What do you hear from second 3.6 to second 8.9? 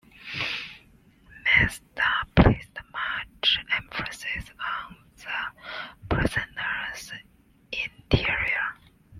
emphasis on the Persona's interior.